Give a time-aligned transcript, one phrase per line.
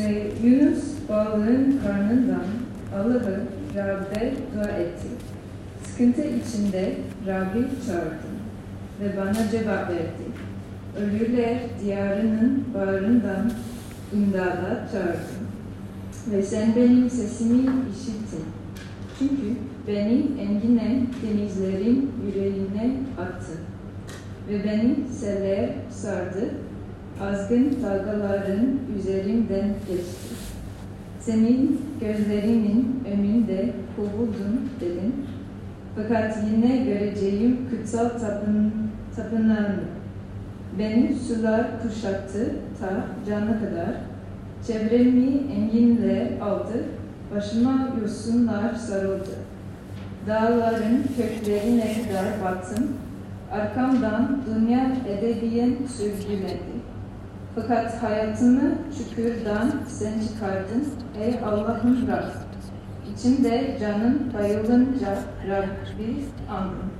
[0.00, 2.44] Ve Yunus balığın karnından
[2.94, 3.40] Allah'ı
[3.76, 5.08] Rab'be dua etti.
[5.84, 6.94] Sıkıntı içinde
[7.26, 8.36] Rab'i çağırdım
[9.00, 10.26] ve bana cevap verdi.
[11.00, 13.50] Ölüler diyarının bağrından
[14.12, 15.46] imdada çağırdım.
[16.30, 17.60] Ve sen benim sesimi
[17.92, 18.44] işittin.
[19.18, 19.56] Çünkü
[19.86, 23.52] beni engine denizlerin yüreğine attı.
[24.48, 26.50] Ve beni seller sardı.
[27.20, 30.34] Azgın dalgaların üzerimden geçti.
[31.20, 35.26] Senin gözlerinin önünde kovuldun dedin.
[35.96, 38.72] Fakat yine göreceğim kutsal tapın,
[39.16, 39.84] tapınağını.
[40.78, 43.94] Beni sular kuşattı ta cana kadar.
[44.66, 46.84] Çevremi enginler aldı.
[47.34, 49.36] Başıma yosunlar sarıldı.
[50.28, 52.88] Dağların köklerine kadar baktım.
[53.52, 56.79] Arkamdan dünya ebediyen sürgüledi.
[57.60, 60.88] Fakat hayatımı çukurdan sen çıkardın
[61.20, 62.24] ey Allah'ım Rab.
[63.14, 66.90] İçimde canım bayılınca Rabbi andım.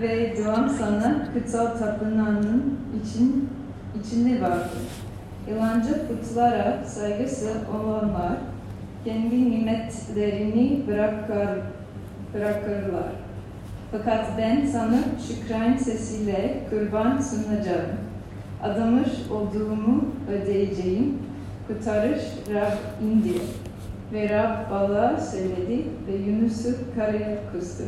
[0.00, 3.48] Ve duam sana kutsal tapınağının için,
[4.00, 4.78] içinde vardı.
[5.50, 8.36] Yalancı putlara saygısı olanlar
[9.04, 11.62] kendi nimetlerini bırakır,
[12.34, 13.12] bırakırlar.
[13.92, 18.07] Fakat ben sana şükran sesiyle kurban sunacağım.
[18.62, 21.18] Adamış olduğumu ödeyeceğim.
[21.66, 22.22] Kurtarış
[22.54, 23.32] Rab indi.
[24.12, 27.84] Ve Rab balığa söyledi ve Yunus'u karaya kustu.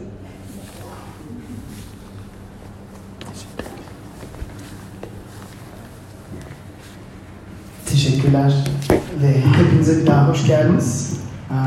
[7.86, 8.52] Teşekkürler
[9.22, 11.20] ve hepinize bir daha hoş geldiniz.
[11.50, 11.58] Um,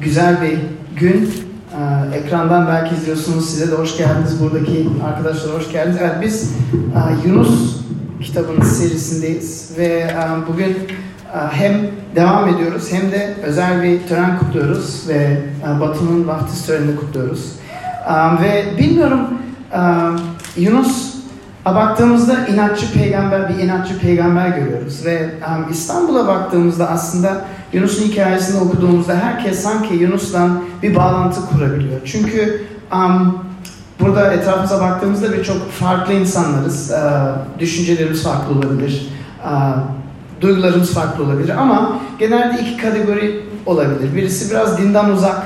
[0.00, 0.58] güzel bir
[1.00, 1.41] gün.
[1.72, 3.50] Uh, ekrandan belki izliyorsunuz.
[3.50, 4.42] Size de hoş geldiniz.
[4.42, 5.96] Buradaki arkadaşlara hoş geldiniz.
[6.00, 6.52] Evet biz
[6.96, 7.76] uh, Yunus
[8.22, 10.70] kitabının serisindeyiz ve um, bugün
[11.34, 11.72] uh, hem
[12.16, 15.40] devam ediyoruz hem de özel bir tören kutluyoruz ve
[15.80, 17.52] Batı'nın vaftiz törenini kutluyoruz.
[18.42, 19.20] Ve bilmiyorum
[19.74, 20.20] um,
[20.56, 21.14] Yunus
[21.64, 25.30] baktığımızda inatçı peygamber bir inatçı peygamber görüyoruz ve
[25.70, 30.50] İstanbul'a baktığımızda aslında Yunus'un hikayesini okuduğumuzda herkes sanki Yunus'la
[30.82, 32.00] bir bağlantı kurabiliyor.
[32.04, 33.38] Çünkü um,
[34.00, 36.90] burada etrafımıza baktığımızda birçok farklı insanlarız.
[36.90, 39.06] Uh, düşüncelerimiz farklı olabilir.
[39.44, 39.76] Uh,
[40.40, 44.16] duygularımız farklı olabilir ama genelde iki kategori olabilir.
[44.16, 45.42] Birisi biraz dinden uzak,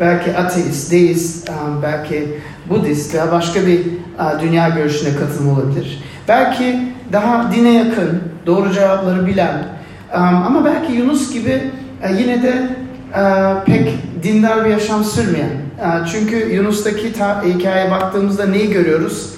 [0.00, 2.38] belki ateist, deist, um, belki
[2.70, 6.02] Budist veya başka bir uh, dünya görüşüne katılım olabilir.
[6.28, 9.79] Belki daha dine yakın, doğru cevapları bilen
[10.18, 11.70] ama belki Yunus gibi
[12.04, 12.68] uh, yine de
[13.14, 15.50] uh, pek dindar bir yaşam sürmeyen.
[15.78, 19.34] Uh, çünkü Yunus'taki ta- hikayeye baktığımızda neyi görüyoruz?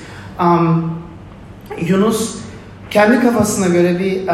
[1.81, 2.35] Yunus
[2.91, 4.29] kendi kafasına göre bir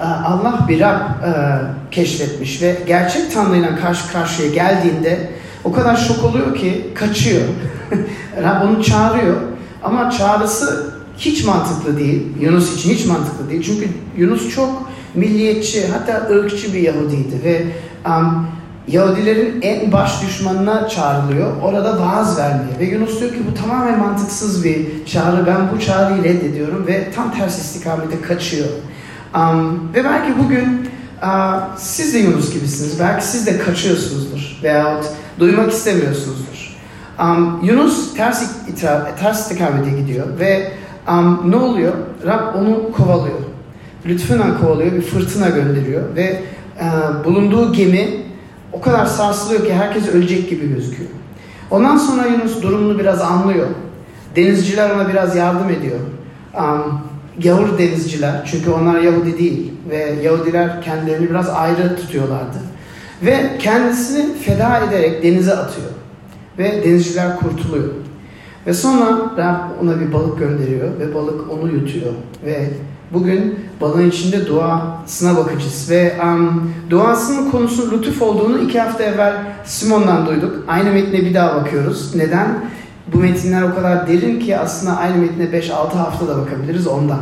[0.00, 1.00] Allah bir Rab
[1.90, 5.30] keşfetmiş ve gerçek Tanrı'yla karşı karşıya geldiğinde
[5.64, 7.42] o kadar şok oluyor ki kaçıyor.
[8.42, 9.36] Rab onu çağırıyor
[9.82, 12.22] ama çağrısı hiç mantıklı değil.
[12.40, 13.62] Yunus için hiç mantıklı değil.
[13.62, 17.66] Çünkü Yunus çok milliyetçi hatta ırkçı bir Yahudiydi ve
[18.06, 18.46] um,
[18.88, 21.62] Yahudilerin en baş düşmanına çağrılıyor.
[21.62, 22.78] Orada vaaz vermeye.
[22.80, 25.46] Ve Yunus diyor ki bu tamamen mantıksız bir çağrı.
[25.46, 28.68] Ben bu çağrıyı reddediyorum ve tam ters istikamete kaçıyor.
[29.34, 30.88] Um, ve belki bugün
[31.22, 33.00] uh, siz de Yunus gibisiniz.
[33.00, 34.60] Belki siz de kaçıyorsunuzdur.
[34.62, 35.04] Veyahut
[35.38, 36.76] duymak istemiyorsunuzdur.
[37.20, 40.72] Um, Yunus ters, itra, ters istikamete gidiyor ve
[41.08, 41.92] um, ne oluyor?
[42.26, 43.38] Rab onu kovalıyor.
[44.06, 46.42] Lütfünden kovalıyor, bir fırtına gönderiyor ve
[46.80, 48.08] uh, bulunduğu gemi
[48.72, 51.10] o kadar sarsılıyor ki herkes ölecek gibi gözüküyor.
[51.70, 53.66] Ondan sonra Yunus durumunu biraz anlıyor.
[54.36, 55.98] Denizciler ona biraz yardım ediyor.
[56.58, 57.00] Um,
[57.42, 62.58] Yahudi denizciler, çünkü onlar Yahudi değil ve Yahudiler kendilerini biraz ayrı tutuyorlardı.
[63.22, 65.88] Ve kendisini feda ederek denize atıyor.
[66.58, 67.90] Ve denizciler kurtuluyor.
[68.66, 72.12] Ve sonra Rab ona bir balık gönderiyor ve balık onu yutuyor.
[72.44, 72.70] Ve
[73.12, 75.90] bugün balığın içinde duasına bakacağız.
[75.90, 79.34] Ve um, duasının konusu lütuf olduğunu iki hafta evvel
[79.64, 80.64] Simon'dan duyduk.
[80.68, 82.14] Aynı metne bir daha bakıyoruz.
[82.14, 82.48] Neden?
[83.12, 87.20] Bu metinler o kadar derin ki aslında aynı metne 5-6 haftada bakabiliriz ondan.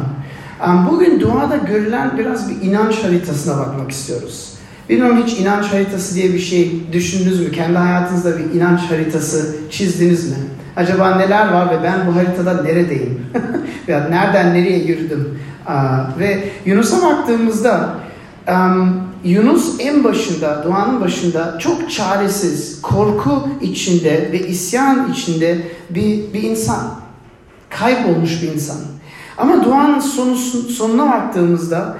[0.66, 4.51] Um, bugün duada görülen biraz bir inanç haritasına bakmak istiyoruz.
[4.92, 7.52] Bilmiyorum hiç inanç haritası diye bir şey düşündünüz mü?
[7.52, 10.36] Kendi hayatınızda bir inanç haritası çizdiniz mi?
[10.76, 13.26] Acaba neler var ve ben bu haritada neredeyim?
[13.88, 15.38] Veya nereden nereye yürüdüm?
[16.18, 17.94] Ve Yunus'a baktığımızda
[19.24, 25.58] Yunus en başında, duanın başında çok çaresiz, korku içinde ve isyan içinde
[25.90, 26.94] bir, bir insan.
[27.70, 28.76] Kaybolmuş bir insan.
[29.38, 30.36] Ama duanın sonu,
[30.68, 31.96] sonuna baktığımızda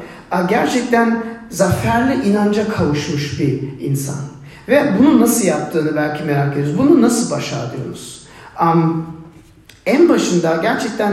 [0.48, 4.16] gerçekten zaferli inanca kavuşmuş bir insan.
[4.68, 6.78] Ve bunu nasıl yaptığını belki merak ediyoruz.
[6.78, 8.22] Bunu nasıl başardınız?
[8.62, 9.06] Um,
[9.86, 11.12] en başında gerçekten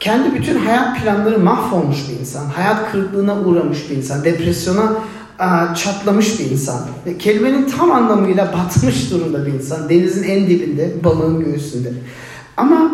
[0.00, 2.46] kendi bütün hayat planları mahvolmuş bir insan.
[2.46, 4.24] Hayat kırıklığına uğramış bir insan.
[4.24, 4.92] Depresyona
[5.74, 6.80] çatlamış bir insan.
[7.06, 9.88] Ve kelimenin tam anlamıyla batmış durumda bir insan.
[9.88, 11.92] Denizin en dibinde, balığın göğsünde.
[12.56, 12.90] Ama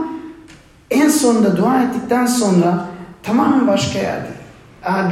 [0.90, 2.88] en sonunda dua ettikten sonra
[3.22, 4.35] tamamen başka yerde.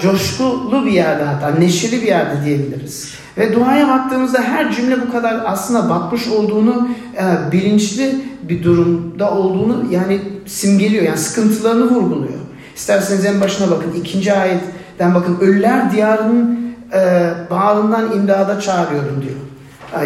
[0.03, 3.15] Coşkulu bir yerde hatta, neşeli bir yerde diyebiliriz.
[3.39, 9.85] Ve duaya baktığımızda her cümle bu kadar aslında batmış olduğunu, e, bilinçli bir durumda olduğunu
[9.91, 11.05] yani simgeliyor.
[11.05, 12.39] Yani sıkıntılarını vurguluyor.
[12.77, 13.93] İsterseniz en başına bakın.
[13.97, 15.39] ikinci ayetten bakın.
[15.41, 16.59] Ölüler diyarının
[16.93, 19.37] e, bağrından imdada çağırıyorum diyor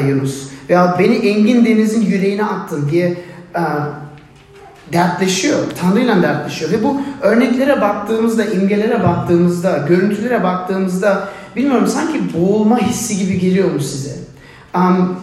[0.09, 0.49] Yunus.
[0.71, 3.07] Veya beni engin denizin yüreğine attın diye
[3.55, 3.63] e,
[4.93, 5.59] dertleşiyor.
[5.81, 6.71] Tanrı'yla dertleşiyor.
[6.71, 13.81] Ve bu örneklere baktığımızda, imgelere baktığımızda, görüntülere baktığımızda bilmiyorum sanki boğulma hissi gibi geliyor mu
[13.81, 14.15] size?
[14.75, 15.17] Um,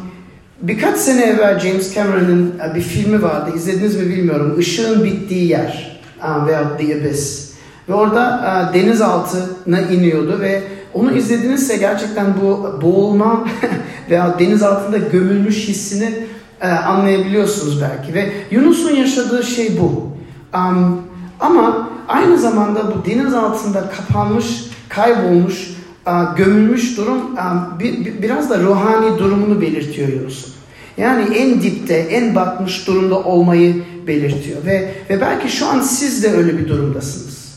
[0.62, 3.51] birkaç sene evvel James Cameron'ın uh, bir filmi vardı.
[3.56, 4.59] İzlediniz mi bilmiyorum.
[4.59, 7.51] Işığın bittiği yer um, veya The Abyss.
[7.89, 10.63] Ve orada uh, denizaltına iniyordu ve
[10.94, 13.47] onu izledinizse gerçekten bu boğulma
[14.09, 16.13] veya deniz altında gömülmüş hissini
[16.61, 18.13] e, anlayabiliyorsunuz belki.
[18.13, 20.15] Ve Yunus'un yaşadığı şey bu.
[20.57, 21.01] Um,
[21.39, 24.45] ama aynı zamanda bu deniz altında kapanmış,
[24.89, 25.71] kaybolmuş,
[26.07, 30.53] uh, gömülmüş durum um, bir, bir, biraz da ruhani durumunu belirtiyor Yunus'un.
[30.97, 34.65] Yani en dipte, en batmış durumda olmayı belirtiyor.
[34.65, 37.55] Ve, ve belki şu an siz de öyle bir durumdasınız.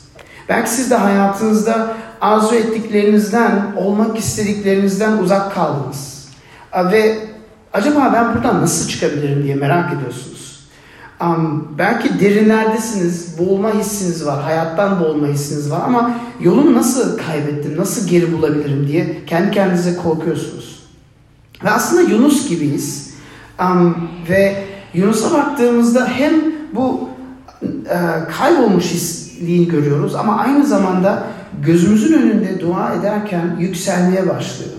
[0.49, 6.29] Belki siz de hayatınızda arzu ettiklerinizden, olmak istediklerinizden uzak kaldınız.
[6.93, 7.19] Ve
[7.73, 10.69] acaba ben buradan nasıl çıkabilirim diye merak ediyorsunuz.
[11.21, 16.11] Um, belki derinlerdesiniz, boğulma hissiniz var, hayattan boğulma hissiniz var ama
[16.41, 20.83] yolumu nasıl kaybettim, nasıl geri bulabilirim diye kendi kendinize korkuyorsunuz.
[21.65, 23.15] Ve aslında Yunus gibiyiz.
[23.61, 26.33] Um, ve Yunus'a baktığımızda hem
[26.75, 27.09] bu
[27.63, 27.99] e,
[28.39, 31.25] kaybolmuş hisliğini görüyoruz ama aynı zamanda
[31.63, 34.71] gözümüzün önünde dua ederken yükselmeye başlıyor.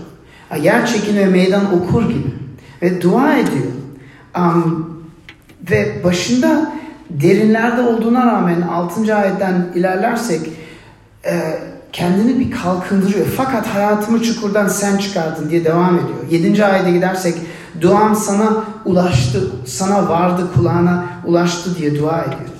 [0.62, 2.39] Yer çekimi meydan okur gibi.
[2.82, 3.72] Ve dua ediyor.
[4.36, 5.00] Um,
[5.70, 6.72] ve başında
[7.10, 9.16] derinlerde olduğuna rağmen 6.
[9.16, 10.40] ayetten ilerlersek
[11.26, 11.58] e,
[11.92, 13.26] kendini bir kalkındırıyor.
[13.36, 16.44] Fakat hayatımı çukurdan sen çıkardın diye devam ediyor.
[16.44, 16.64] 7.
[16.64, 17.34] ayete gidersek
[17.80, 22.50] duam sana ulaştı, sana vardı kulağına ulaştı diye dua ediyor.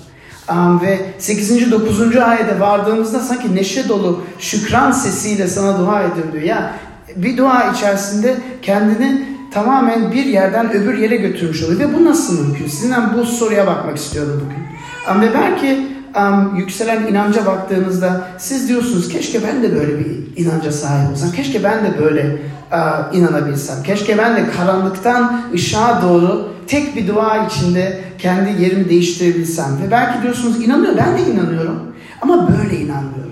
[0.51, 1.73] Um, ve 8.
[1.73, 2.17] 9.
[2.17, 6.45] ayete vardığımızda sanki neşe dolu şükran sesiyle sana dua ediyorum diyor.
[6.45, 6.75] Ya
[7.17, 11.81] bir dua içerisinde kendini tamamen bir yerden öbür yere götürmüş oluyor.
[11.81, 12.67] Ve bu nasıl mümkün?
[12.67, 14.71] Sizinle bu soruya bakmak istiyorum bugün.
[15.15, 15.87] Um, ve belki
[16.17, 20.07] um, yükselen inanca baktığınızda siz diyorsunuz keşke ben de böyle bir
[20.37, 21.33] inanca sahip olsam.
[21.33, 22.39] Keşke ben de böyle
[22.73, 23.83] uh, inanabilsem.
[23.83, 29.79] Keşke ben de karanlıktan ışığa doğru tek bir dua içinde kendi yerimi değiştirebilsem.
[29.85, 31.95] Ve belki diyorsunuz inanıyor, ben de inanıyorum.
[32.23, 33.31] Ama böyle inanmıyorum.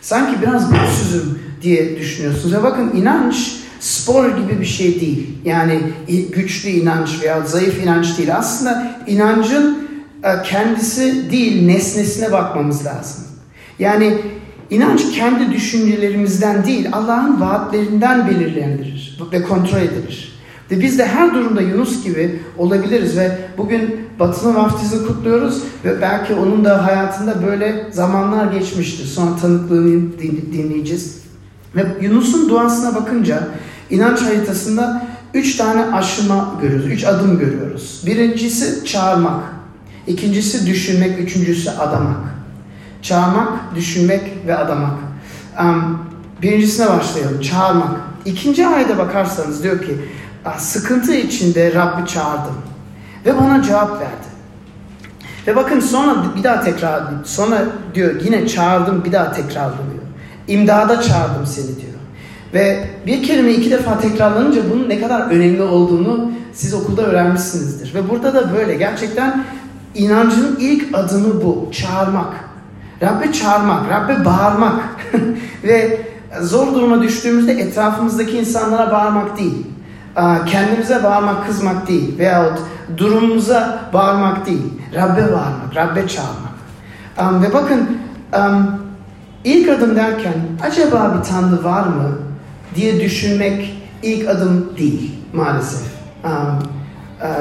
[0.00, 2.54] Sanki biraz güçsüzüm diye düşünüyorsunuz.
[2.54, 5.38] Ve bakın inanç spor gibi bir şey değil.
[5.44, 5.80] Yani
[6.32, 8.36] güçlü inanç veya zayıf inanç değil.
[8.36, 9.88] Aslında inancın
[10.24, 13.24] e, kendisi değil nesnesine bakmamız lazım.
[13.78, 14.18] Yani
[14.70, 20.32] inanç kendi düşüncelerimizden değil Allah'ın vaatlerinden belirlendirir ve kontrol edilir.
[20.70, 26.34] Ve biz de her durumda Yunus gibi olabiliriz ve bugün Batı'nın vaftizini kutluyoruz ve belki
[26.34, 29.06] onun da hayatında böyle zamanlar geçmiştir.
[29.06, 30.18] Sonra tanıklığını
[30.52, 31.22] dinleyeceğiz.
[31.76, 33.48] Ve Yunus'un duasına bakınca
[33.92, 38.02] inanç haritasında üç tane aşama görüyoruz, üç adım görüyoruz.
[38.06, 39.42] Birincisi çağırmak,
[40.06, 42.20] ikincisi düşünmek, üçüncüsü adamak.
[43.02, 44.94] Çağırmak, düşünmek ve adamak.
[46.42, 48.00] birincisine başlayalım, çağırmak.
[48.24, 49.96] İkinci ayda bakarsanız diyor ki,
[50.58, 52.54] sıkıntı içinde Rabbi çağırdım
[53.26, 54.32] ve bana cevap verdi.
[55.46, 60.02] Ve bakın sonra bir daha tekrar sonra diyor yine çağırdım bir daha tekrarlıyor.
[60.48, 61.91] İmdada çağırdım seni diyor.
[62.54, 67.94] Ve bir kelime iki defa tekrarlanınca bunun ne kadar önemli olduğunu siz okulda öğrenmişsinizdir.
[67.94, 69.44] Ve burada da böyle gerçekten
[69.94, 71.68] inancın ilk adımı bu.
[71.72, 72.34] Çağırmak.
[73.02, 74.80] Rabbe çağırmak, Rabbe bağırmak.
[75.64, 76.00] Ve
[76.40, 79.66] zor duruma düştüğümüzde etrafımızdaki insanlara bağırmak değil.
[80.46, 82.18] Kendimize bağırmak, kızmak değil.
[82.18, 82.58] Veyahut
[82.96, 84.72] durumumuza bağırmak değil.
[84.94, 86.52] Rabbe bağırmak, Rabbe çağırmak.
[87.42, 87.98] Ve bakın
[89.44, 92.18] ilk adım derken acaba bir Tanrı var mı
[92.76, 95.92] diye düşünmek ilk adım değil maalesef.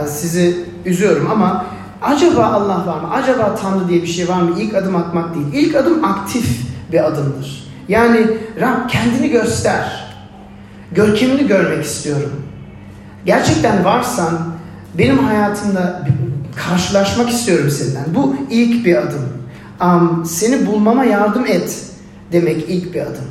[0.07, 1.65] Sizi üzüyorum ama
[2.01, 3.11] acaba Allah var mı?
[3.11, 4.59] Acaba Tanrı diye bir şey var mı?
[4.59, 5.47] İlk adım atmak değil.
[5.53, 6.61] İlk adım aktif
[6.91, 7.63] bir adımdır.
[7.87, 8.27] Yani
[8.59, 10.11] Rab kendini göster.
[10.91, 12.31] Görkemini görmek istiyorum.
[13.25, 14.39] Gerçekten varsan
[14.97, 16.07] benim hayatımda
[16.55, 18.15] karşılaşmak istiyorum senden.
[18.15, 19.29] Bu ilk bir adım.
[19.81, 21.85] Um, seni bulmama yardım et
[22.31, 23.27] demek ilk bir adım.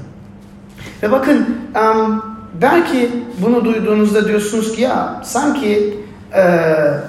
[1.02, 1.46] Ve bakın
[2.62, 3.10] belki
[3.42, 6.00] bunu duyduğunuzda diyorsunuz ki ya sanki
[6.36, 6.42] e,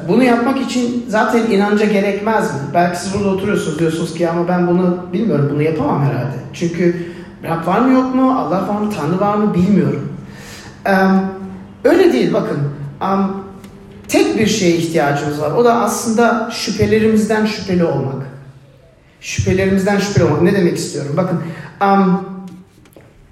[0.07, 2.59] bunu yapmak için zaten inanca gerekmez mi?
[2.73, 6.35] Belki siz burada oturuyorsunuz diyorsunuz ki ama ben bunu bilmiyorum bunu yapamam herhalde.
[6.53, 7.11] Çünkü
[7.43, 8.39] Rab var mı yok mu?
[8.39, 8.91] Allah var mı?
[8.97, 9.53] Tanrı var mı?
[9.53, 10.13] Bilmiyorum.
[10.89, 11.21] Um,
[11.83, 12.59] öyle değil bakın.
[13.01, 13.43] Um,
[14.07, 15.51] tek bir şeye ihtiyacımız var.
[15.51, 18.25] O da aslında şüphelerimizden şüpheli olmak.
[19.21, 20.41] Şüphelerimizden şüpheli olmak.
[20.41, 21.13] Ne demek istiyorum?
[21.17, 21.41] Bakın
[21.81, 22.30] um,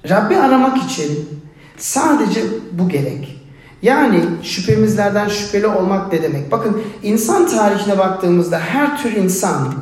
[0.09, 1.29] Rabbi aramak için
[1.77, 2.41] sadece
[2.71, 3.39] bu gerek.
[3.81, 6.51] Yani şüphemizlerden şüpheli olmak ne demek?
[6.51, 9.73] Bakın insan tarihine baktığımızda her tür insan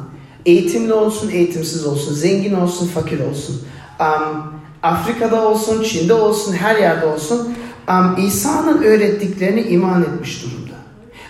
[0.46, 3.62] eğitimli olsun, eğitimsiz olsun, zengin olsun, fakir olsun,
[4.00, 7.56] um, Afrika'da olsun, Çin'de olsun, her yerde olsun
[7.90, 10.74] um, İsa'nın öğrettiklerini iman etmiş durumda.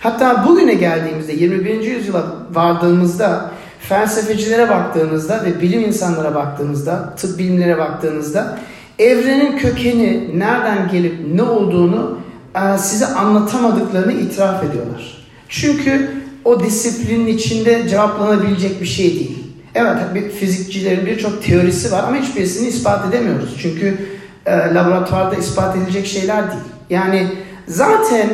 [0.00, 1.80] Hatta bugüne geldiğimizde 21.
[1.80, 8.58] yüzyıla vardığımızda felsefecilere baktığınızda ve bilim insanlara baktığınızda, tıp bilimlere baktığınızda
[8.98, 12.18] evrenin kökeni nereden gelip ne olduğunu
[12.54, 15.18] e, size anlatamadıklarını itiraf ediyorlar.
[15.48, 16.10] Çünkü
[16.44, 19.38] o disiplinin içinde cevaplanabilecek bir şey değil.
[19.74, 23.56] Evet fizikçilerin birçok teorisi var ama hiçbirisini ispat edemiyoruz.
[23.62, 23.98] Çünkü
[24.46, 26.62] e, laboratuvarda ispat edilecek şeyler değil.
[26.90, 27.28] Yani
[27.66, 28.28] zaten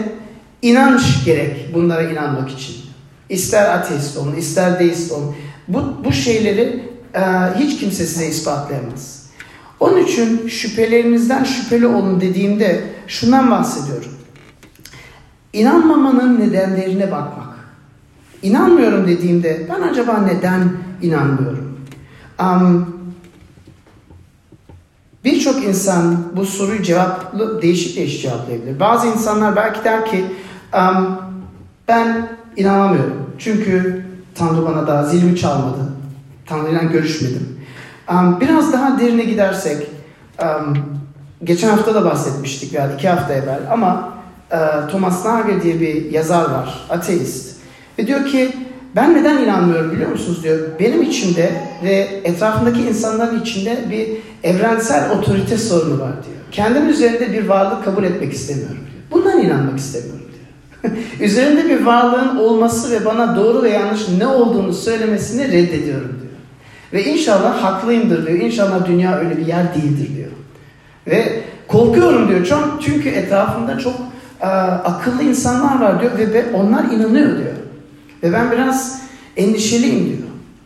[0.63, 2.75] inanç gerek bunlara inanmak için.
[3.29, 5.37] İster ateist olun, ister deist olun.
[5.69, 6.83] Bu, bu şeyleri
[7.15, 7.21] e,
[7.59, 9.14] hiç kimse size ispatlayamaz.
[9.85, 14.11] Onun için şüphelerinizden şüpheli olun dediğimde şundan bahsediyorum.
[15.53, 17.55] İnanmamanın nedenlerine bakmak.
[18.43, 20.73] İnanmıyorum dediğimde ben acaba neden
[21.03, 21.79] inanmıyorum?
[22.41, 22.95] Um,
[25.25, 28.81] Birçok insan bu soruyu cevaplı değişik değişik cevaplayabilir.
[28.81, 30.25] Bazı insanlar belki der ki
[30.75, 31.17] um,
[31.89, 33.31] ben inanamıyorum.
[33.39, 35.81] Çünkü Tanrı bana daha zilimi çalmadı.
[36.47, 37.64] Tanrı ile görüşmedim.
[38.41, 39.87] Biraz daha derine gidersek
[41.45, 44.15] geçen hafta da bahsetmiştik veya iki hafta evvel ama
[44.53, 46.87] uh, Thomas Nagel diye bir yazar var.
[46.91, 47.57] Ateist.
[47.99, 48.53] Ve diyor ki
[48.97, 50.59] ben neden inanmıyorum biliyor musunuz diyor.
[50.81, 51.53] Benim içimde
[51.85, 54.09] ve etrafındaki insanların içinde bir
[54.51, 56.37] evrensel otorite sorunu var diyor.
[56.53, 59.05] Kendim üzerinde bir varlık kabul etmek istemiyorum diyor.
[59.11, 60.95] Bundan inanmak istemiyorum diyor.
[61.21, 66.24] üzerinde bir varlığın olması ve bana doğru ve yanlış ne olduğunu söylemesini reddediyorum diyor.
[66.95, 68.39] Ve inşallah haklıyımdır diyor.
[68.39, 70.31] İnşallah dünya öyle bir yer değildir diyor.
[71.07, 72.47] Ve korkuyorum diyor.
[72.81, 73.95] Çünkü etrafımda çok
[74.41, 74.49] a,
[74.85, 77.55] akıllı insanlar var diyor ve onlar inanıyor diyor.
[78.23, 79.01] Ve ben biraz
[79.37, 80.19] endişeliyim diyor.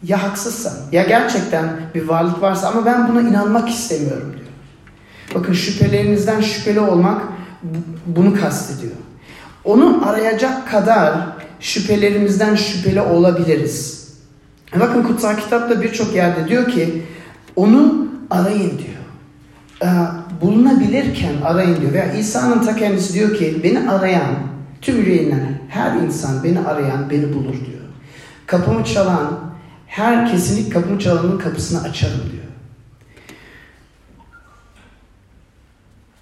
[0.02, 4.48] Ya haksızsam, ya gerçekten bir varlık varsa ama ben buna inanmak istemiyorum diyor.
[5.34, 7.22] Bakın şüphelerinizden şüpheli olmak
[8.06, 8.92] bunu kastediyor.
[9.64, 11.14] Onu arayacak kadar
[11.60, 13.97] şüphelerimizden şüpheli olabiliriz.
[14.74, 17.02] Bakın kutsal kitapta birçok yerde diyor ki
[17.56, 18.98] onu arayın diyor.
[19.82, 19.86] Ee,
[20.40, 21.92] bulunabilirken arayın diyor.
[21.92, 24.34] Veya İsa'nın ta kendisi diyor ki beni arayan
[24.82, 27.80] tüm yüreğinden her insan beni arayan beni bulur diyor.
[28.46, 29.40] Kapımı çalan
[29.86, 32.44] her kesinlik kapımı çalanın kapısını açarım diyor.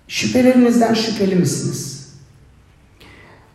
[0.09, 2.13] Şüphelerinizden şüpheli misiniz?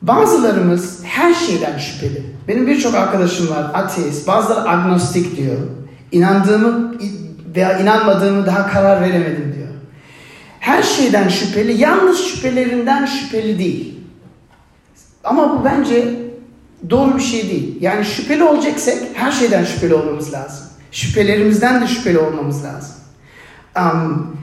[0.02, 2.24] Bazılarımız her şeyden şüpheli.
[2.48, 5.58] Benim birçok arkadaşım var ateist, bazıları agnostik diyor.
[6.12, 6.96] İnandığımı
[7.56, 9.68] veya inanmadığımı daha karar veremedim diyor.
[10.60, 14.00] Her şeyden şüpheli, yalnız şüphelerinden şüpheli değil.
[15.24, 16.16] Ama bu bence
[16.90, 17.78] doğru bir şey değil.
[17.82, 20.68] Yani şüpheli olacaksak her şeyden şüpheli olmamız lazım.
[20.92, 22.96] Şüphelerimizden de şüpheli olmamız lazım.
[23.78, 24.38] Um,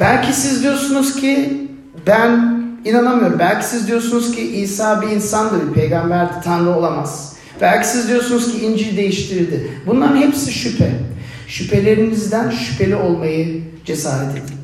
[0.00, 1.60] belki siz diyorsunuz ki
[2.06, 3.38] ben inanamıyorum.
[3.38, 7.32] Belki siz diyorsunuz ki İsa bir insandı, bir peygamberdi, Tanrı olamaz.
[7.60, 9.70] Belki siz diyorsunuz ki İncil değiştirdi.
[9.86, 10.92] Bunların hepsi şüphe.
[11.46, 14.56] Şüphelerinizden şüpheli olmayı cesaret edin.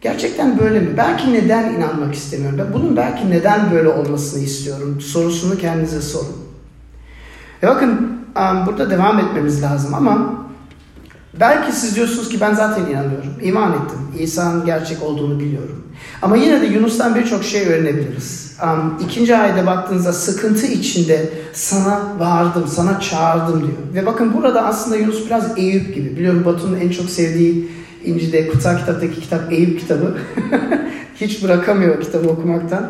[0.00, 0.88] Gerçekten böyle mi?
[0.96, 2.58] Belki neden inanmak istemiyorum?
[2.58, 6.36] Ben bunun belki neden böyle olmasını istiyorum sorusunu kendinize sorun.
[7.62, 8.18] Ve bakın
[8.66, 10.47] burada devam etmemiz lazım ama
[11.40, 13.32] belki siz diyorsunuz ki ben zaten inanıyorum.
[13.42, 13.98] İman ettim.
[14.18, 15.84] İsa'nın gerçek olduğunu biliyorum.
[16.22, 18.56] Ama yine de Yunus'tan birçok şey öğrenebiliriz.
[19.04, 23.94] İkinci ayda baktığınızda sıkıntı içinde sana bağırdım, sana çağırdım diyor.
[23.94, 26.16] Ve bakın burada aslında Yunus biraz Eyüp gibi.
[26.16, 27.70] Biliyorum Batu'nun en çok sevdiği
[28.04, 30.18] İncil'de kutsal kitaptaki kitap Eyüp kitabı.
[31.20, 32.86] Hiç bırakamıyor kitabı okumaktan.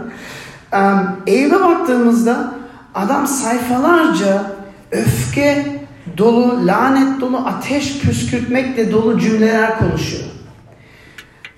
[0.73, 2.55] Um, Eyüp'e baktığımızda
[2.95, 4.53] adam sayfalarca
[4.93, 5.78] öfke
[6.17, 10.23] dolu, lanet dolu, ateş püskürtmekle dolu cümleler konuşuyor.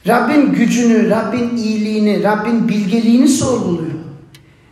[0.06, 3.90] Rabbin gücünü, Rabbin iyiliğini, Rabbin bilgeliğini sorguluyor.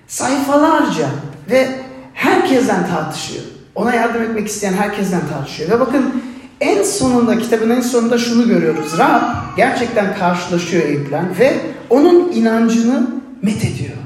[0.07, 1.09] Sayfalarca
[1.51, 1.69] ve
[2.15, 3.45] herkesten tartışıyor.
[3.75, 5.71] Ona yardım etmek isteyen herkesten tartışıyor.
[5.71, 6.23] Ve bakın
[6.61, 8.99] en sonunda, kitabın en sonunda şunu görüyoruz.
[8.99, 9.23] Rab
[9.57, 11.57] gerçekten karşılaşıyor Eyüp'le ve
[11.91, 13.07] onun inancını
[13.43, 13.97] met ediyor.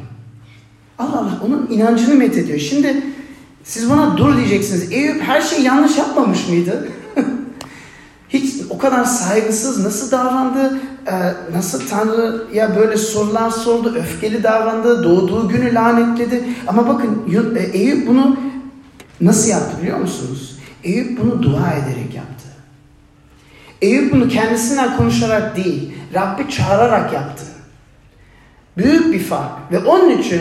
[0.99, 2.59] Allah Allah onun inancını met ediyor.
[2.59, 3.02] Şimdi
[3.64, 4.92] siz buna dur diyeceksiniz.
[4.92, 6.88] Eyüp her şeyi yanlış yapmamış mıydı?
[8.28, 11.14] Hiç o kadar saygısız nasıl davrandı, e,
[11.57, 16.45] nasıl Tanrı'ya böyle sorular sordu, öfkeli davrandı, doğduğu günü lanetledi.
[16.66, 17.23] Ama bakın
[17.57, 18.37] e, Eyüp bunu
[19.21, 20.59] nasıl yaptı biliyor musunuz?
[20.85, 22.49] Eyüp bunu dua ederek yaptı.
[23.83, 27.45] Eyüp bunu kendisinden konuşarak değil, Rabbi çağırarak yaptı.
[28.76, 29.73] Büyük bir fark.
[29.73, 30.40] Ve onun için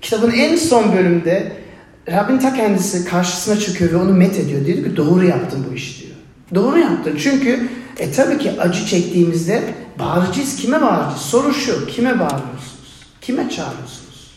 [0.00, 1.63] kitabın en son bölümde
[2.08, 4.66] Rabbin ta kendisi karşısına çıkıyor ve onu met ediyor.
[4.66, 6.16] Diyor ki doğru yaptın bu işi diyor.
[6.54, 7.68] Doğru yaptın çünkü
[7.98, 9.62] e tabii ki acı çektiğimizde
[9.98, 10.56] bağıracağız.
[10.56, 11.20] Kime bağıracağız?
[11.20, 11.86] Soru şu.
[11.86, 13.04] Kime bağırıyorsunuz?
[13.20, 14.34] Kime çağırıyorsunuz?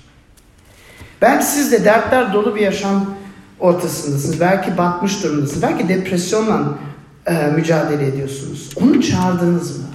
[1.21, 3.15] Belki siz de dertler dolu bir yaşam
[3.59, 4.39] ortasındasınız.
[4.39, 5.63] Belki batmış durumdasınız.
[5.63, 6.77] Belki depresyonla
[7.25, 8.69] e, mücadele ediyorsunuz.
[8.81, 9.86] Onu çağırdınız mı?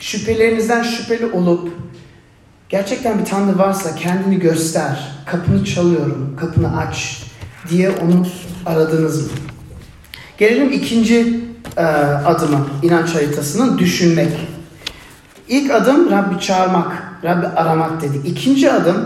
[0.00, 1.72] Şüphelerinizden şüpheli olup
[2.68, 5.12] gerçekten bir Tanrı varsa kendini göster.
[5.26, 6.36] Kapını çalıyorum.
[6.40, 7.22] Kapını aç
[7.70, 8.26] diye onu
[8.66, 9.38] aradınız mı?
[10.38, 11.40] Gelelim ikinci
[11.76, 11.82] e,
[12.24, 14.32] adıma inanç haritasının düşünmek.
[15.48, 18.28] İlk adım Rabbi çağırmak, Rabbi aramak dedik.
[18.28, 18.96] İkinci adım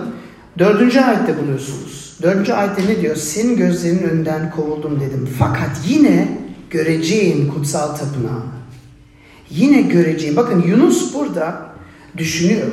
[0.58, 2.18] dördüncü ayette buluyorsunuz.
[2.22, 3.16] Dördüncü ayette ne diyor?
[3.16, 5.28] Senin gözlerinin önünden kovuldum dedim.
[5.38, 6.38] Fakat yine
[6.70, 8.42] göreceğim kutsal tapınağı.
[9.50, 10.36] Yine göreceğim.
[10.36, 11.66] Bakın Yunus burada
[12.16, 12.68] düşünüyor.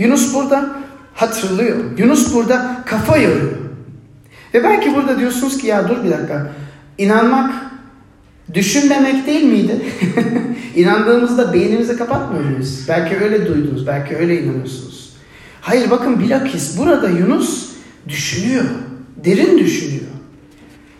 [0.00, 0.70] Yunus burada
[1.14, 1.76] hatırlıyor.
[1.98, 3.52] Yunus burada kafa yoruyor.
[4.54, 6.52] Ve belki burada diyorsunuz ki ya dur bir dakika.
[6.98, 7.54] İnanmak
[8.54, 9.82] düşünmemek değil miydi?
[10.76, 12.84] İnandığımızda beynimizi kapatmıyor muyuz?
[12.88, 15.16] Belki öyle duydunuz, belki öyle inanıyorsunuz.
[15.60, 17.70] Hayır bakın bilakis burada Yunus
[18.08, 18.64] düşünüyor.
[19.24, 20.10] Derin düşünüyor.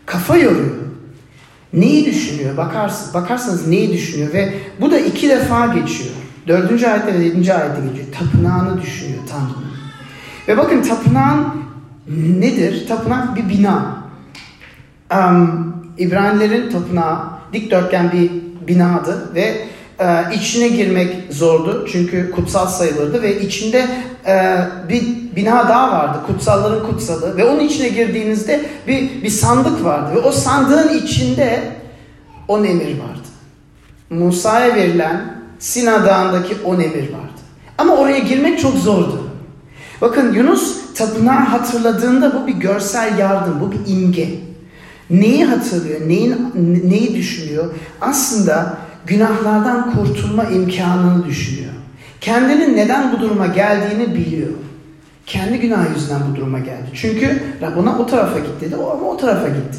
[0.07, 0.77] Kafa yoruyor.
[1.73, 2.57] Neyi düşünüyor?
[2.57, 6.15] Bakarsınız, bakarsanız neyi düşünüyor ve bu da iki defa geçiyor.
[6.51, 8.07] Dördüncü ayette ve yedinci ayette geçiyor.
[8.19, 9.71] Tapınağını düşünüyor Tanrı'nın.
[10.49, 11.47] Ve bakın tapınağın
[12.41, 12.89] nedir?
[12.89, 13.97] Tapınak bir bina.
[15.13, 17.19] Um, İbranilerin tapınağı
[17.53, 18.31] dikdörtgen bir
[18.69, 19.65] binadı ve
[20.01, 23.87] e, içine girmek zordu çünkü kutsal sayılırdı ve içinde
[24.27, 24.59] e,
[24.89, 25.03] bir
[25.37, 30.33] bina daha vardı kutsalların kutsalı ve onun içine girdiğinizde bir, bir sandık vardı ve o
[30.33, 31.63] sandığın içinde
[32.49, 33.29] on emir vardı.
[34.11, 37.41] Musa'ya verilen Sina Dağı'ndaki on emir vardı.
[37.79, 39.31] Ama oraya girmek çok zordu.
[40.01, 44.29] Bakın Yunus tapınağı hatırladığında bu bir görsel yardım, bu bir imge.
[45.11, 46.53] Neyi hatırlıyor, neyin,
[46.85, 47.75] neyi düşünüyor?
[48.01, 51.73] Aslında günahlardan kurtulma imkanını düşünüyor.
[52.21, 54.51] Kendinin neden bu duruma geldiğini biliyor.
[55.27, 56.87] Kendi günah yüzünden bu duruma geldi.
[56.95, 59.79] Çünkü Rab ona o tarafa git dedi, o ama o tarafa gitti.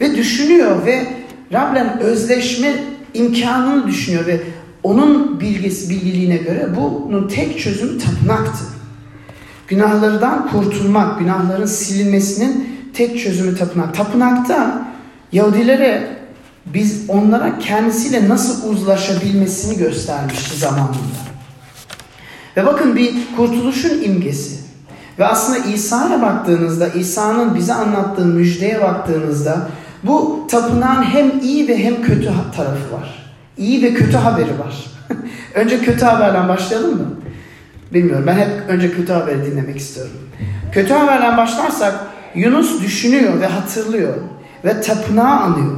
[0.00, 1.06] Ve düşünüyor ve
[1.52, 2.72] Rab'le özleşme
[3.14, 4.40] imkanını düşünüyor ve
[4.82, 8.64] onun bilgisi, bilgiliğine göre bunun tek çözümü tapınaktı.
[9.68, 13.94] Günahlardan kurtulmak, günahların silinmesinin tek çözümü tapınak.
[13.94, 14.92] Tapınakta
[15.32, 16.16] Yahudilere
[16.66, 21.22] biz onlara kendisiyle nasıl uzlaşabilmesini göstermişti zamanında.
[22.56, 24.56] Ve bakın bir kurtuluşun imgesi.
[25.18, 29.68] Ve aslında İsa'ya baktığınızda, İsa'nın bize anlattığı müjdeye baktığınızda
[30.02, 33.21] bu tapınağın hem iyi ve hem kötü tarafı var.
[33.56, 34.86] İyi ve kötü haberi var.
[35.54, 37.06] önce kötü haberle başlayalım mı?
[37.92, 38.24] Bilmiyorum.
[38.26, 40.12] Ben hep önce kötü haberi dinlemek istiyorum.
[40.72, 41.94] Kötü haberle başlarsak
[42.34, 44.14] Yunus düşünüyor ve hatırlıyor
[44.64, 45.76] ve tapınağı anıyor.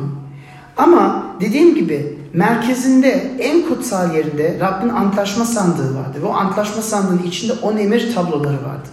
[0.76, 6.18] Ama dediğim gibi merkezinde en kutsal yerinde Rabbin antlaşma sandığı vardı.
[6.22, 8.88] Ve o antlaşma sandığının içinde on emir tabloları vardı.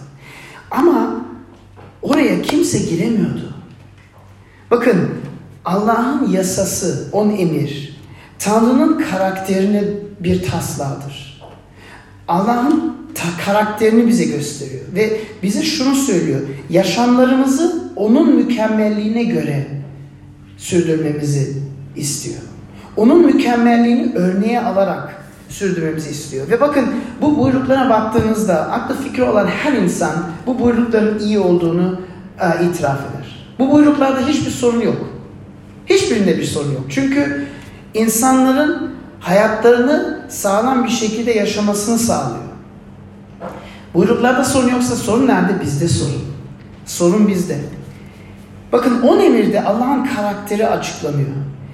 [0.70, 1.24] Ama
[2.02, 3.54] oraya kimse giremiyordu.
[4.70, 5.10] Bakın
[5.64, 7.91] Allah'ın yasası, on emir,
[8.44, 9.84] Tanrı'nın karakterine
[10.20, 11.42] bir taslağıdır.
[12.28, 12.96] Allah'ın
[13.44, 16.40] karakterini bize gösteriyor ve bize şunu söylüyor.
[16.70, 19.66] Yaşamlarımızı onun mükemmelliğine göre
[20.56, 21.56] sürdürmemizi
[21.96, 22.40] istiyor.
[22.96, 26.48] Onun mükemmelliğini örneğe alarak sürdürmemizi istiyor.
[26.50, 26.86] Ve bakın
[27.20, 30.12] bu buyruklara baktığınızda aklı fikri olan her insan
[30.46, 32.00] bu buyrukların iyi olduğunu
[32.40, 33.46] e, itiraf eder.
[33.58, 35.08] Bu buyruklarda hiçbir sorun yok.
[35.86, 36.84] Hiçbirinde bir sorun yok.
[36.88, 37.46] Çünkü
[37.94, 42.42] insanların hayatlarını sağlam bir şekilde yaşamasını sağlıyor.
[43.94, 45.60] Buyruklarda sorun yoksa sorun nerede?
[45.60, 46.22] Bizde sorun.
[46.86, 47.58] Sorun bizde.
[48.72, 51.30] Bakın on emirde Allah'ın karakteri açıklanıyor.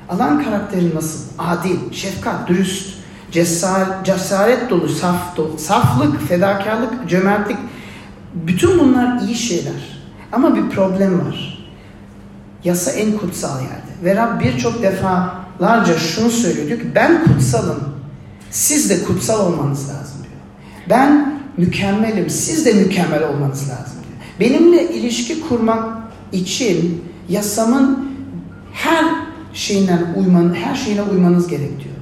[0.09, 1.18] Allah'ın karakteri nasıl?
[1.38, 2.98] Adil, şefkat, dürüst,
[3.31, 7.57] cesaret, cesaret dolu, saf, dolu, saflık, fedakarlık, cömertlik.
[8.35, 9.98] Bütün bunlar iyi şeyler.
[10.33, 11.68] Ama bir problem var.
[12.64, 14.04] Yasa en kutsal yerde.
[14.04, 14.83] Ve Rab birçok
[15.59, 16.68] defalarca şunu söylüyor.
[16.68, 17.81] Diyor ki ben kutsalım.
[18.51, 20.40] Siz de kutsal olmanız lazım diyor.
[20.88, 22.31] Ben mükemmelim.
[22.31, 24.51] Siz de mükemmel olmanız lazım diyor.
[24.51, 25.99] Benimle ilişki kurmak
[26.33, 28.09] için yasamın
[28.73, 29.05] her
[29.53, 31.94] şeyinden uyman, her şeyine uymanız gerek diyor.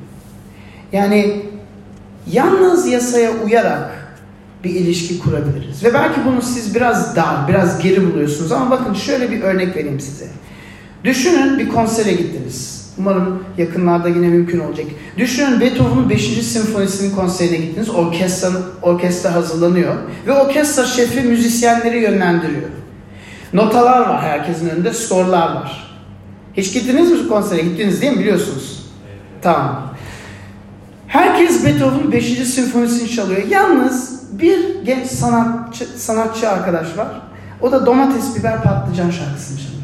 [0.92, 1.42] Yani
[2.32, 4.16] yalnız yasaya uyarak
[4.64, 5.84] bir ilişki kurabiliriz.
[5.84, 10.00] Ve belki bunu siz biraz dar, biraz geri buluyorsunuz ama bakın şöyle bir örnek vereyim
[10.00, 10.26] size.
[11.04, 12.75] Düşünün bir konsere gittiniz.
[12.98, 14.86] Umarım yakınlarda yine mümkün olacak.
[15.18, 16.46] Düşünün Beethoven'ın 5.
[16.46, 17.90] senfonisinin konserine gittiniz.
[17.90, 18.48] Orkestra,
[18.82, 19.94] orkestra hazırlanıyor.
[20.26, 22.68] Ve orkestra şefi müzisyenleri yönlendiriyor.
[23.52, 25.96] Notalar var herkesin önünde, skorlar var.
[26.54, 27.62] Hiç gittiniz mi konsere?
[27.62, 28.18] Gittiniz değil mi?
[28.18, 28.86] Biliyorsunuz.
[29.42, 29.94] Tamam.
[31.06, 32.24] Herkes Beethoven'ın 5.
[32.26, 33.42] senfonisini çalıyor.
[33.50, 37.08] Yalnız bir genç sanatçı, sanatçı arkadaş var.
[37.60, 39.75] O da domates, biber, patlıcan şarkısını çalıyor.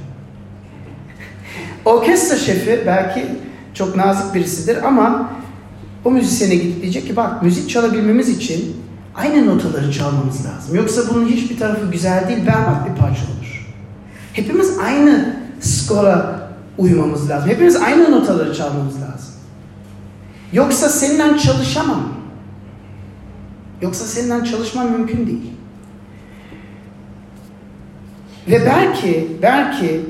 [1.84, 3.26] Orkestra şefi belki
[3.74, 5.30] çok nazik birisidir ama
[6.04, 8.76] o müzisyene gidip diyecek ki bak müzik çalabilmemiz için
[9.14, 10.74] aynı notaları çalmamız lazım.
[10.74, 13.72] Yoksa bunun hiçbir tarafı güzel değil, berbat bir parça olur.
[14.32, 17.50] Hepimiz aynı skora uymamız lazım.
[17.50, 19.34] Hepimiz aynı notaları çalmamız lazım.
[20.52, 22.12] Yoksa seninle çalışamam.
[23.82, 25.52] Yoksa seninle çalışmam mümkün değil.
[28.48, 30.00] Ve belki, belki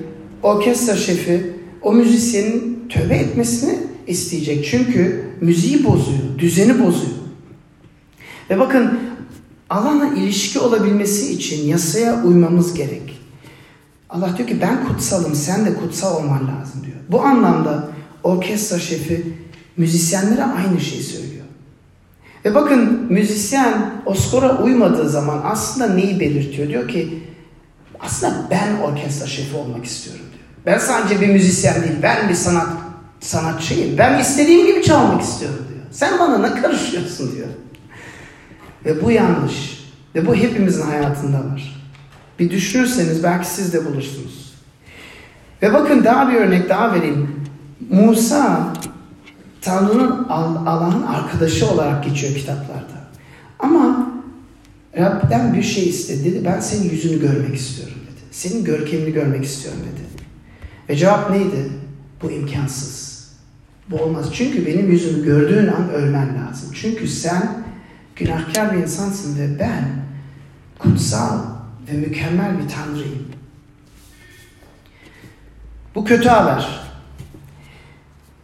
[0.43, 1.52] orkestra şefi
[1.83, 4.67] o müzisyenin tövbe etmesini isteyecek.
[4.71, 7.13] Çünkü müziği bozuyor, düzeni bozuyor.
[8.51, 8.99] Ve bakın
[9.71, 13.19] Allah'la ilişki olabilmesi için yasaya uymamız gerek.
[14.11, 16.97] Allah diyor ki ben kutsalım, sen de kutsal olman lazım diyor.
[17.09, 17.89] Bu anlamda
[18.23, 19.33] orkestra şefi
[19.77, 21.45] müzisyenlere aynı şeyi söylüyor.
[22.45, 26.69] Ve bakın müzisyen o skora uymadığı zaman aslında neyi belirtiyor?
[26.69, 27.23] Diyor ki
[28.01, 30.25] aslında ben orkestra şefi olmak istiyorum.
[30.67, 32.69] Ben sadece bir müzisyen değil, ben bir sanat
[33.21, 33.99] sanatçıyım.
[33.99, 35.81] Ben istediğim gibi çalmak istiyorum diyor.
[35.91, 37.49] Sen bana ne karışıyorsun diyor.
[38.85, 39.83] Ve bu yanlış.
[40.15, 41.83] Ve bu hepimizin hayatında var.
[42.39, 44.53] Bir düşünürseniz belki siz de bulursunuz.
[45.63, 47.45] Ve bakın daha bir örnek daha vereyim.
[47.91, 48.73] Musa
[49.61, 53.03] Tanrı'nın Allah'ın arkadaşı olarak geçiyor kitaplarda.
[53.59, 54.13] Ama
[54.99, 56.25] Rab'den bir şey istedi.
[56.25, 58.21] Dedi, ben senin yüzünü görmek istiyorum dedi.
[58.31, 60.12] Senin görkemini görmek istiyorum dedi.
[60.89, 61.73] Ve cevap neydi?
[62.23, 63.13] Bu imkansız.
[63.91, 64.27] Bu olmaz.
[64.33, 66.71] Çünkü benim yüzümü gördüğün an ölmen lazım.
[66.75, 67.65] Çünkü sen
[68.17, 69.85] günahkar bir insansın ve ben
[70.79, 71.39] kutsal
[71.91, 73.27] ve mükemmel bir tanrıyım.
[75.95, 76.83] Bu kötü haber.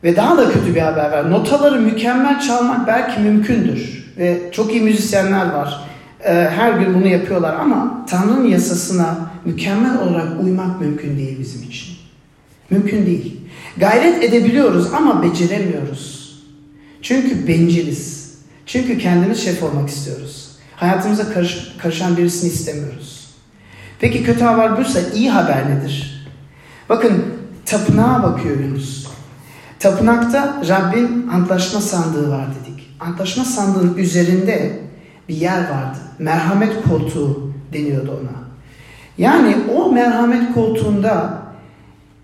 [0.05, 1.31] Ve daha da kötü bir haber var.
[1.31, 4.13] Notaları mükemmel çalmak belki mümkündür.
[4.19, 5.85] Ve çok iyi müzisyenler var.
[6.25, 11.88] Ee, her gün bunu yapıyorlar ama Tanrı'nın yasasına mükemmel olarak uymak mümkün değil bizim için.
[12.71, 13.41] Mümkün değil.
[13.77, 16.19] Gayret edebiliyoruz ama beceremiyoruz.
[17.03, 18.35] Çünkü benciliz.
[18.67, 20.51] Çünkü kendimiz şef olmak istiyoruz.
[20.77, 23.29] Hayatımıza karış, karışan birisini istemiyoruz.
[24.01, 26.27] Peki kötü haber buysa iyi haber nedir?
[26.89, 27.25] Bakın
[27.67, 29.07] tapınağa bakıyor Yunus.
[29.79, 32.91] Tapınakta Rabbin antlaşma sandığı var dedik.
[33.01, 34.81] Antlaşma sandığının üzerinde
[35.29, 35.99] bir yer vardı.
[36.19, 38.39] Merhamet koltuğu deniyordu ona.
[39.19, 41.43] Yani o merhamet koltuğunda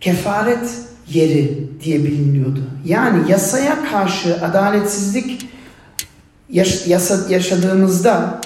[0.05, 2.61] kefaret yeri diye biliniyordu.
[2.85, 5.49] Yani yasaya karşı adaletsizlik
[6.51, 8.41] yaş yasa yaşadığımızda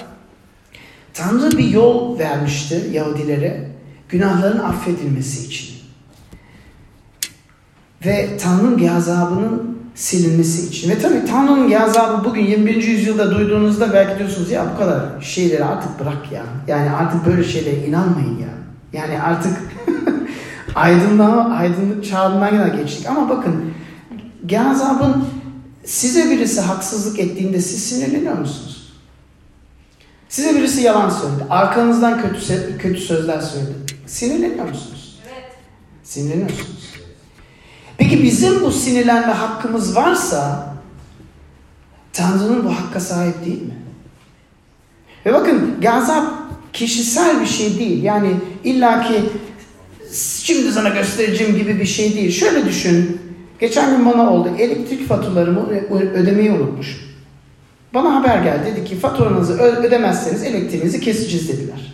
[1.13, 3.69] Tanrı bir yol vermişti Yahudilere
[4.09, 5.75] günahların affedilmesi için.
[8.05, 10.89] Ve Tanrı'nın gazabının silinmesi için.
[10.89, 12.83] Ve tabii Tanrı'nın gazabı bugün 21.
[12.83, 16.43] yüzyılda duyduğunuzda belki diyorsunuz ya bu kadar şeyleri artık bırak ya.
[16.67, 18.49] Yani artık böyle şeylere inanmayın ya.
[18.93, 19.57] Yani artık
[20.75, 23.07] aydınlığa, aydınlık çağından geçtik.
[23.07, 23.73] Ama bakın
[24.43, 25.25] gazabın
[25.85, 28.93] size birisi haksızlık ettiğinde siz sinirleniyor musunuz?
[30.29, 31.45] Size birisi yalan söyledi.
[31.49, 33.73] Arkanızdan kötü, kötü sözler söyledi.
[34.07, 35.19] Sinirleniyor musunuz?
[35.33, 35.51] Evet.
[36.03, 36.89] Sinirleniyorsunuz.
[37.97, 40.73] Peki bizim bu sinirlenme hakkımız varsa
[42.13, 43.77] Tanrı'nın bu hakka sahip değil mi?
[45.25, 46.25] Ve bakın gazap
[46.73, 48.03] kişisel bir şey değil.
[48.03, 49.29] Yani illaki
[50.43, 52.31] şimdi sana göstereceğim gibi bir şey değil.
[52.31, 53.21] Şöyle düşün.
[53.59, 54.49] Geçen gün bana oldu.
[54.59, 55.69] Elektrik faturalarımı
[56.13, 56.99] ödemeyi unutmuşum.
[57.93, 58.71] Bana haber geldi.
[58.71, 61.93] Dedi ki faturanızı ödemezseniz elektriğinizi keseceğiz dediler.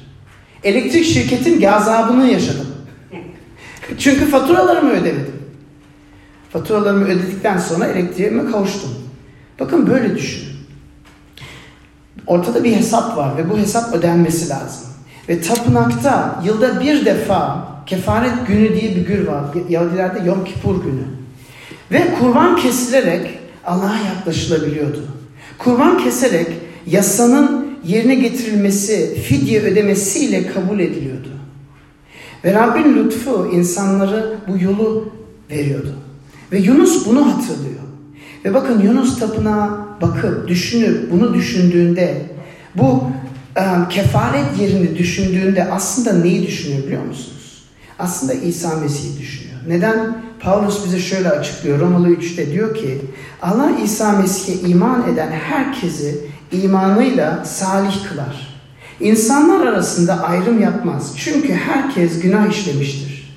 [0.64, 2.68] Elektrik şirketin gazabını yaşadım.
[3.98, 5.36] Çünkü faturalarımı ödemedim.
[6.54, 8.90] Faturalarımı ödedikten sonra elektriğime kavuştum.
[9.60, 10.56] Bakın böyle düşünün.
[12.28, 14.88] Ortada bir hesap var ve bu hesap ödenmesi lazım.
[15.30, 19.44] Ve tapınakta yılda bir defa kefaret günü diye bir gün var.
[19.70, 21.04] Yahudilerde Yom Kippur günü.
[21.92, 25.04] Ve kurban kesilerek Allah'a yaklaşılabiliyordu.
[25.58, 26.48] Kurban keserek
[26.88, 31.30] yasanın yerine getirilmesi, fidye ödemesiyle kabul ediliyordu.
[32.44, 35.14] Ve Rabbin lütfu insanları bu yolu
[35.52, 35.96] veriyordu.
[36.52, 37.76] Ve Yunus bunu hatırlıyor.
[38.46, 42.22] Ve bakın Yunus tapınağa bakıp düşünüp bunu düşündüğünde
[42.76, 43.04] bu
[43.58, 47.35] e, kefaret yerini düşündüğünde aslında neyi düşünüyor biliyor musunuz?
[48.00, 49.60] Aslında İsa Mesih'i düşünüyor.
[49.68, 50.18] Neden?
[50.40, 53.02] Paulus bize şöyle açıklıyor Romalı 3'te diyor ki
[53.42, 56.18] Allah İsa Mesih'e iman eden herkesi
[56.52, 58.56] imanıyla salih kılar.
[59.00, 61.14] İnsanlar arasında ayrım yapmaz.
[61.18, 63.36] Çünkü herkes günah işlemiştir.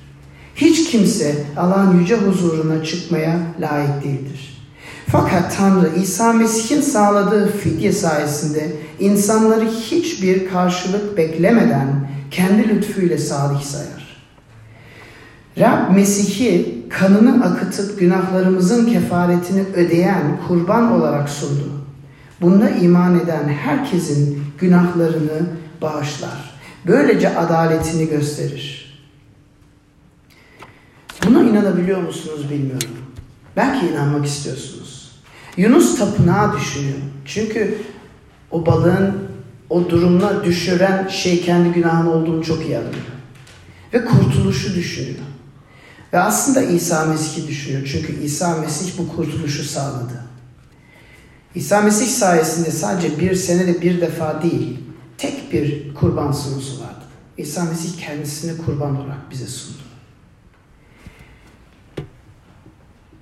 [0.55, 4.59] Hiç kimse Allah'ın yüce huzuruna çıkmaya layık değildir.
[5.07, 14.08] Fakat Tanrı İsa Mesih'in sağladığı fidye sayesinde insanları hiçbir karşılık beklemeden kendi lütfuyla salih sayar.
[15.59, 21.71] Rab Mesih'i kanını akıtıp günahlarımızın kefaretini ödeyen kurban olarak sundu.
[22.41, 25.47] Bunda iman eden herkesin günahlarını
[25.83, 26.59] bağışlar.
[26.87, 28.89] Böylece adaletini gösterir.
[31.27, 32.91] Buna inanabiliyor musunuz bilmiyorum.
[33.57, 35.13] Belki inanmak istiyorsunuz.
[35.57, 36.99] Yunus tapınağı düşünüyor.
[37.25, 37.79] Çünkü
[38.51, 39.15] o balığın
[39.71, 43.05] o durumuna düşüren şey kendi günahın olduğunu çok iyi anlıyor.
[43.95, 45.19] Ve kurtuluşu düşünüyor.
[46.13, 47.89] Ve aslında İsa Mesih'i düşünüyor.
[47.93, 50.25] Çünkü İsa Mesih bu kurtuluşu sağladı.
[51.55, 54.79] İsa Mesih sayesinde sadece bir senede bir defa değil,
[55.19, 57.05] tek bir kurban sunusu vardı.
[57.37, 59.79] İsa Mesih kendisini kurban olarak bize sundu.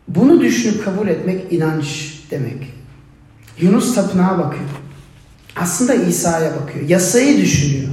[0.09, 2.75] Bunu düşünüp kabul etmek inanç demek.
[3.61, 4.71] Yunus tapınağa bakıyor.
[5.57, 6.89] Aslında İsa'ya bakıyor.
[6.89, 7.93] Yasayı düşünüyor.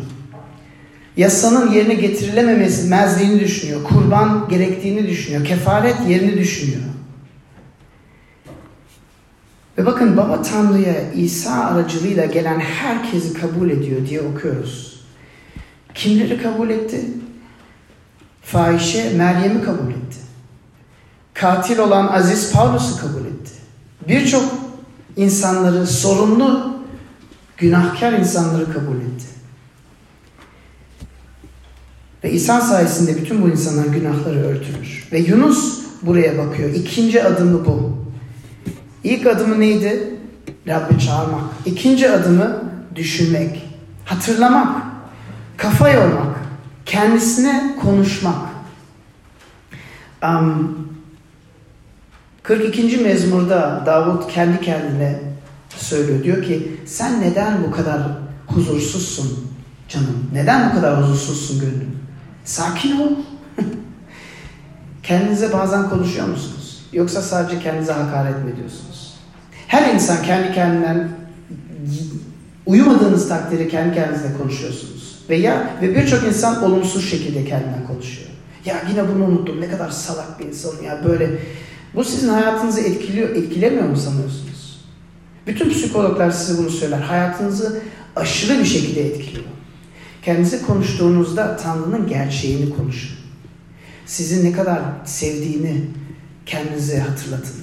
[1.17, 3.83] Yasanın yerine getirilememezliğini düşünüyor.
[3.83, 5.45] Kurban gerektiğini düşünüyor.
[5.45, 6.81] Kefaret yerini düşünüyor.
[9.77, 15.03] Ve bakın Baba Tanrı'ya İsa aracılığıyla gelen herkesi kabul ediyor diye okuyoruz.
[15.93, 17.01] Kimleri kabul etti?
[18.41, 20.17] Fahişe Meryem'i kabul etti.
[21.33, 23.51] Katil olan Aziz Paulus'u kabul etti.
[24.07, 24.43] Birçok
[25.15, 26.77] insanları, sorumlu,
[27.57, 29.25] günahkar insanları kabul etti.
[32.23, 35.07] Ve İsa sayesinde bütün bu insanların günahları örtülür.
[35.11, 36.69] Ve Yunus buraya bakıyor.
[36.73, 37.97] İkinci adımı bu.
[39.03, 40.13] İlk adımı neydi?
[40.67, 41.43] Rabbi çağırmak.
[41.65, 42.63] İkinci adımı
[42.95, 43.69] düşünmek,
[44.05, 44.83] hatırlamak,
[45.57, 46.39] kafa yormak,
[46.85, 48.35] kendisine konuşmak.
[50.23, 50.77] Um,
[52.43, 52.97] 42.
[52.97, 55.19] mezmurda Davut kendi kendine
[55.69, 56.23] söylüyor.
[56.23, 58.01] Diyor ki sen neden bu kadar
[58.47, 59.47] huzursuzsun
[59.89, 60.29] canım?
[60.33, 62.02] Neden bu kadar huzursuzsun gönlüm?
[62.43, 63.11] Sakin ol.
[65.03, 66.85] Kendinize bazen konuşuyor musunuz?
[66.93, 69.13] Yoksa sadece kendinize hakaret mi ediyorsunuz?
[69.67, 71.09] Her insan kendi kendinden
[72.65, 75.23] uyumadığınız takdirde kendi kendinizle konuşuyorsunuz.
[75.29, 78.29] Ve ya ve birçok insan olumsuz şekilde kendinden konuşuyor.
[78.65, 79.61] Ya yine bunu unuttum.
[79.61, 81.29] Ne kadar salak bir insanım ya böyle.
[81.95, 84.85] Bu sizin hayatınızı etkiliyor, etkilemiyor mu sanıyorsunuz?
[85.47, 86.99] Bütün psikologlar size bunu söyler.
[86.99, 87.81] Hayatınızı
[88.15, 89.45] aşırı bir şekilde etkiliyor.
[90.25, 93.17] Kendinizi konuştuğunuzda Tanrı'nın gerçeğini konuşun.
[94.05, 95.81] Sizi ne kadar sevdiğini
[96.45, 97.55] kendinize hatırlatın.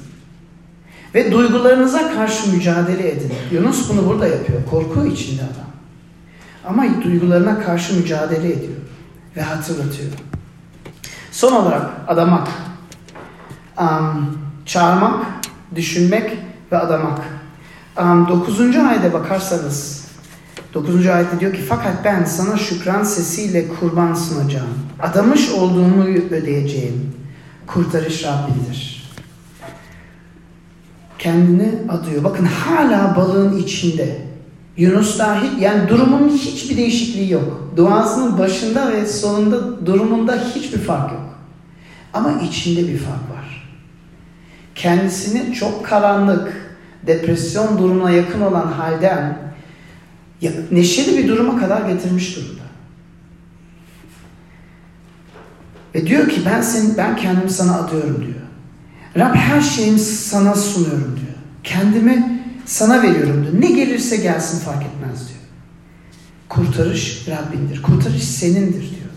[1.14, 3.33] Ve duygularınıza karşı mücadele edin.
[3.53, 4.59] Yunus bunu burada yapıyor.
[4.70, 5.70] Korku içinde adam.
[6.64, 8.79] Ama duygularına karşı mücadele ediyor.
[9.37, 10.11] Ve hatırlatıyor.
[11.33, 12.49] Son olarak adamak.
[13.81, 15.27] Um, çağırmak,
[15.75, 16.38] düşünmek
[16.73, 17.18] ve adamak.
[18.01, 18.77] Um, 9.
[18.77, 19.99] ayda bakarsanız
[20.74, 21.06] 9.
[21.06, 24.78] ayette diyor ki fakat ben sana şükran sesiyle kurban sunacağım.
[25.00, 27.12] Adamış olduğumu ödeyeceğim.
[27.66, 29.11] Kurtarış Rabbindir.
[31.18, 32.24] Kendini adıyor.
[32.24, 34.30] Bakın hala balığın içinde.
[34.76, 37.72] Yunus dahi yani durumun hiçbir değişikliği yok.
[37.76, 41.38] Duasının başında ve sonunda durumunda hiçbir fark yok.
[42.12, 43.70] Ama içinde bir fark var.
[44.74, 46.52] Kendisini çok karanlık,
[47.06, 49.49] depresyon durumuna yakın olan halden
[50.70, 52.61] neşeli bir duruma kadar getirmiş durumda.
[55.94, 58.40] Ve diyor ki ben seni, ben kendimi sana adıyorum diyor.
[59.16, 61.37] Rab her şeyimi sana sunuyorum diyor.
[61.64, 63.62] Kendimi sana veriyorum diyor.
[63.62, 65.40] Ne gelirse gelsin fark etmez diyor.
[66.48, 67.83] Kurtarış Rabbindir.
[67.83, 69.11] Kurtarış senindir diyor.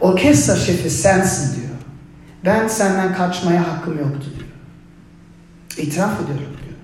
[0.00, 1.66] Orkestra şefi sensin diyor.
[2.44, 4.48] Ben senden kaçmaya hakkım yoktu diyor.
[5.86, 6.76] İtiraf ediyorum diyor.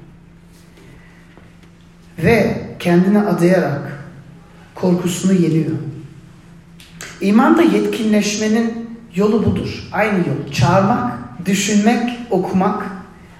[2.18, 3.80] ve kendine adayarak
[4.74, 5.76] korkusunu yeniyor.
[7.20, 9.88] İmanda yetkinleşmenin yolu budur.
[9.92, 10.52] Aynı yol.
[10.52, 11.12] Çağırmak,
[11.46, 12.82] düşünmek, okumak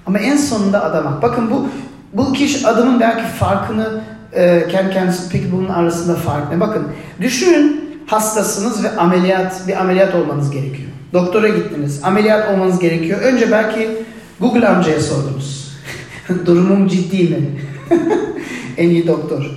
[0.07, 1.23] ama en sonunda adamak.
[1.23, 1.69] Bakın bu
[2.13, 4.01] bu kişi adımın belki farkını
[4.33, 6.61] e, kendi kendisi peki bunun arasında fark ne?
[6.61, 6.89] Bakın
[7.21, 10.89] düşünün hastasınız ve ameliyat bir ameliyat olmanız gerekiyor.
[11.13, 12.01] Doktora gittiniz.
[12.05, 13.21] Ameliyat olmanız gerekiyor.
[13.21, 13.89] Önce belki
[14.41, 15.73] Google amcaya sordunuz.
[16.47, 17.41] Durumum ciddi mi?
[18.77, 19.51] en iyi doktor.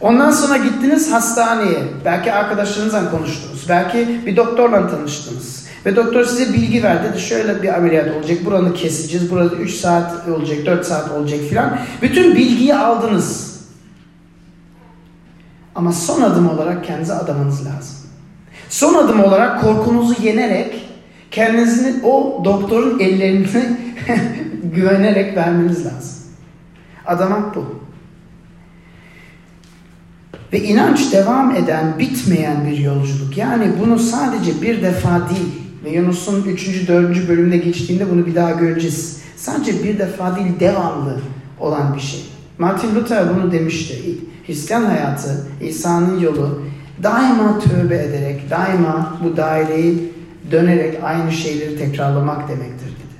[0.00, 1.78] Ondan sonra gittiniz hastaneye.
[2.04, 3.66] Belki arkadaşlarınızla konuştunuz.
[3.68, 5.68] Belki bir doktorla tanıştınız.
[5.86, 7.08] Ve doktor size bilgi verdi.
[7.12, 8.38] Dedi, şöyle bir ameliyat olacak.
[8.44, 9.30] Buranı keseceğiz.
[9.30, 11.78] Burada 3 saat olacak, 4 saat olacak filan.
[12.02, 13.58] Bütün bilgiyi aldınız.
[15.74, 17.96] Ama son adım olarak kendinize adamanız lazım.
[18.68, 20.88] Son adım olarak korkunuzu yenerek
[21.30, 23.78] kendinizi o doktorun ellerine
[24.74, 26.18] güvenerek vermeniz lazım.
[27.06, 27.64] Adamak bu.
[30.52, 33.36] Ve inanç devam eden, bitmeyen bir yolculuk.
[33.36, 35.48] Yani bunu sadece bir defa değil
[35.84, 36.88] ve Yunus'un 3.
[36.88, 37.28] 4.
[37.28, 39.20] bölümde geçtiğinde bunu bir daha göreceğiz.
[39.36, 41.20] Sadece bir defa değil, devamlı
[41.60, 42.20] olan bir şey.
[42.58, 44.18] Martin Luther bunu demişti.
[44.46, 46.62] Hristiyan hayatı, İsa'nın yolu
[47.02, 50.12] daima tövbe ederek, daima bu daireyi
[50.50, 53.18] dönerek aynı şeyleri tekrarlamak demektir dedi.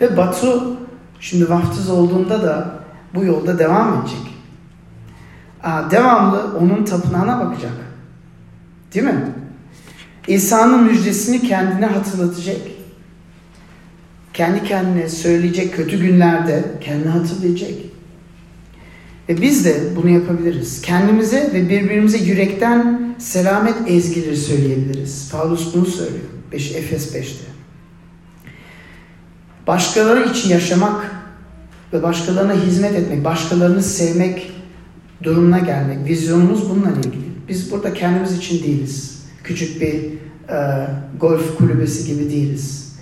[0.00, 0.76] Ve Batu
[1.20, 2.74] şimdi vaftiz olduğunda da
[3.14, 4.31] bu yolda devam edecek
[5.90, 7.72] devamlı onun tapınağına bakacak.
[8.94, 9.26] Değil mi?
[10.28, 12.56] İsa'nın müjdesini kendine hatırlatacak.
[14.34, 17.70] Kendi kendine söyleyecek kötü günlerde kendini hatırlayacak.
[19.28, 20.82] Ve biz de bunu yapabiliriz.
[20.82, 25.30] Kendimize ve birbirimize yürekten selamet ezgileri söyleyebiliriz.
[25.32, 26.24] Paulus bunu söylüyor.
[26.52, 27.44] 5, Efes 5'te.
[29.66, 31.10] Başkaları için yaşamak
[31.92, 34.51] ve başkalarına hizmet etmek, başkalarını sevmek
[35.22, 36.08] durumuna gelmek.
[36.08, 37.22] Vizyonumuz bununla ilgili.
[37.48, 39.22] Biz burada kendimiz için değiliz.
[39.44, 39.94] Küçük bir
[40.54, 40.86] e,
[41.20, 42.92] golf kulübesi gibi değiliz.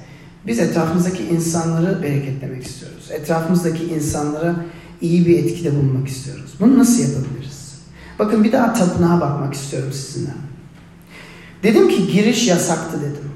[0.46, 3.10] Biz etrafımızdaki insanları bereketlemek istiyoruz.
[3.10, 4.56] Etrafımızdaki insanlara
[5.00, 6.54] iyi bir etkide bulunmak istiyoruz.
[6.60, 7.80] Bunu nasıl yapabiliriz?
[8.18, 10.30] Bakın bir daha tapınağa bakmak istiyorum sizinle.
[11.62, 13.30] Dedim ki giriş yasaktı dedim.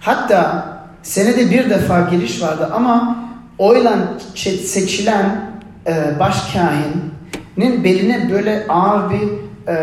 [0.00, 0.66] Hatta
[1.02, 3.18] senede bir defa giriş vardı ama
[3.58, 4.18] oyla
[4.64, 5.50] seçilen
[5.86, 7.15] e, başkahin
[7.56, 9.28] nin beline böyle ağır bir
[9.72, 9.76] e,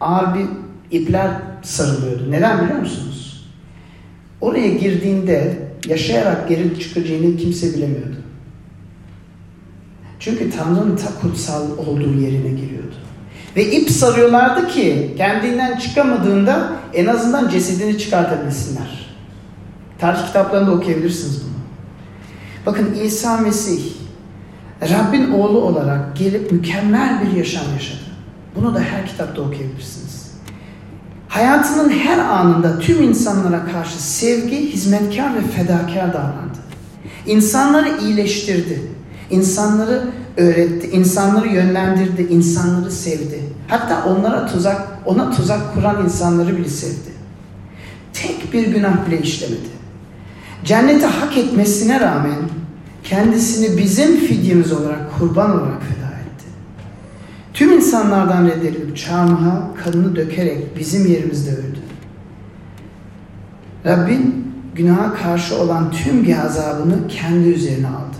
[0.00, 0.46] ağır bir
[0.90, 1.30] ipler
[1.62, 2.30] sarılıyordu.
[2.30, 3.50] Neden biliyor musunuz?
[4.40, 8.16] Oraya girdiğinde yaşayarak geri çıkacağını kimse bilemiyordu.
[10.20, 12.94] Çünkü Tanrı'nın ta kutsal olduğu yerine giriyordu.
[13.56, 19.10] Ve ip sarıyorlardı ki kendinden çıkamadığında en azından cesedini çıkartabilsinler.
[19.98, 21.50] Tarih kitaplarında okuyabilirsiniz bunu.
[22.66, 23.99] Bakın İsa Mesih
[24.82, 28.00] Rabbin oğlu olarak gelip mükemmel bir yaşam yaşadı.
[28.56, 30.30] Bunu da her kitapta okuyabilirsiniz.
[31.28, 36.58] Hayatının her anında tüm insanlara karşı sevgi, hizmetkar ve fedakar davrandı.
[37.26, 38.82] İnsanları iyileştirdi.
[39.30, 40.02] İnsanları
[40.36, 43.40] öğretti, insanları yönlendirdi, insanları sevdi.
[43.68, 47.10] Hatta onlara tuzak, ona tuzak kuran insanları bile sevdi.
[48.12, 49.70] Tek bir günah bile işlemedi.
[50.64, 52.38] Cenneti hak etmesine rağmen
[53.04, 56.44] kendisini bizim fidyemiz olarak, kurban olarak feda etti.
[57.54, 61.78] Tüm insanlardan reddedilip çarmıha kanını dökerek bizim yerimizde öldü.
[63.86, 68.16] Rabbin günaha karşı olan tüm gazabını kendi üzerine aldı.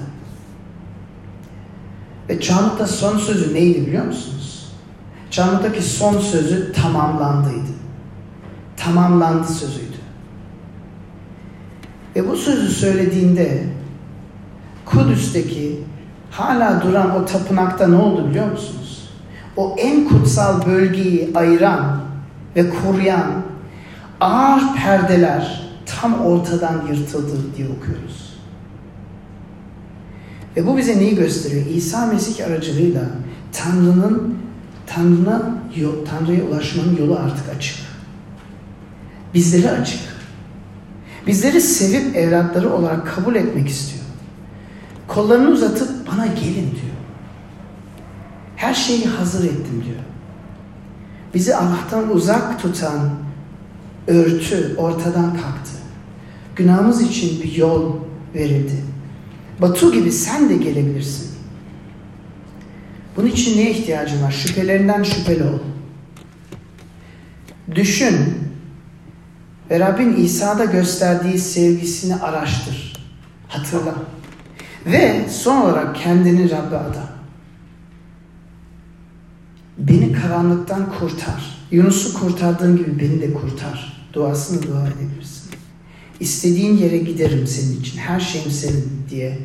[2.28, 4.72] Ve çarmıhta son sözü neydi biliyor musunuz?
[5.30, 7.70] Çarmıhtaki son sözü tamamlandıydı.
[8.76, 10.00] Tamamlandı sözüydü.
[12.16, 13.62] Ve bu sözü söylediğinde
[14.90, 15.81] Kudüs'teki
[16.31, 19.11] hala duran o tapınakta ne oldu biliyor musunuz?
[19.57, 22.01] O en kutsal bölgeyi ayıran
[22.57, 23.43] ve koruyan
[24.20, 28.30] ağır perdeler tam ortadan yırtıldı diye okuyoruz.
[30.57, 31.66] Ve bu bize neyi gösteriyor?
[31.66, 33.03] İsa Mesih aracılığıyla
[33.53, 34.38] Tanrı'nın
[34.86, 35.43] Tanrı'na
[36.11, 37.76] Tanrı'ya ulaşmanın yolu artık açık.
[39.34, 40.01] Bizleri açık.
[41.26, 43.99] Bizleri sevip evlatları olarak kabul etmek istiyor.
[45.14, 46.96] Kollarını uzatıp bana gelin diyor.
[48.56, 50.00] Her şeyi hazır ettim diyor.
[51.34, 53.11] Bizi Allah'tan uzak tutan
[54.06, 55.70] örtü ortadan kalktı.
[56.56, 57.96] Günahımız için bir yol
[58.34, 58.84] verildi.
[59.61, 61.30] Batu gibi sen de gelebilirsin.
[63.16, 64.30] Bunun için neye ihtiyacın var?
[64.30, 65.58] Şüphelerinden şüpheli ol.
[67.74, 68.34] Düşün
[69.70, 73.06] ve Rabbin İsa'da gösterdiği sevgisini araştır.
[73.48, 73.94] Hatırla.
[74.87, 77.09] Ve son olarak kendini Rabbe ada.
[79.78, 81.59] Beni karanlıktan kurtar.
[81.70, 84.07] Yunus'u kurtardığın gibi beni de kurtar.
[84.12, 85.51] Duasını dua edebilirsin.
[86.20, 87.99] İstediğin yere giderim senin için.
[87.99, 89.39] Her şeyim senin diye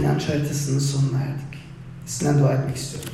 [0.00, 1.60] inanç haritasının sonuna erdik.
[2.06, 3.10] Sizden dua etmek istiyorum.